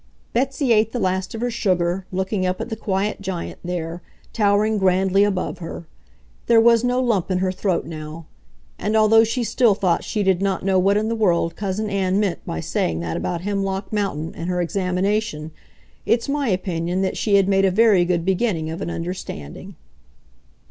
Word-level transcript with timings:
Betsy 0.33 0.73
ate 0.73 0.93
the 0.93 0.99
last 0.99 1.35
of 1.35 1.41
her 1.41 1.51
sugar, 1.51 2.07
looking 2.11 2.43
up 2.43 2.59
at 2.59 2.69
the 2.69 2.75
quiet 2.75 3.21
giant 3.21 3.59
there, 3.63 4.01
towering 4.33 4.79
grandly 4.79 5.23
above 5.23 5.59
her. 5.59 5.85
There 6.47 6.59
was 6.59 6.83
no 6.83 6.99
lump 6.99 7.29
in 7.29 7.37
her 7.37 7.51
throat 7.51 7.85
now. 7.85 8.25
And, 8.79 8.97
although 8.97 9.23
she 9.23 9.43
still 9.43 9.75
thought 9.75 10.03
she 10.03 10.23
did 10.23 10.41
not 10.41 10.65
know 10.65 10.79
what 10.79 10.97
in 10.97 11.07
the 11.07 11.15
world 11.15 11.55
Cousin 11.55 11.87
Ann 11.87 12.19
meant 12.19 12.43
by 12.47 12.61
saying 12.61 12.99
that 13.01 13.15
about 13.15 13.41
Hemlock 13.41 13.93
Mountain 13.93 14.33
and 14.33 14.49
her 14.49 14.59
examination, 14.59 15.51
it's 16.03 16.27
my 16.27 16.47
opinion 16.47 17.03
that 17.03 17.15
she 17.15 17.35
had 17.35 17.47
made 17.47 17.63
a 17.65 17.69
very 17.69 18.03
good 18.03 18.25
beginning 18.25 18.71
of 18.71 18.81
an 18.81 18.89
understanding. 18.89 19.75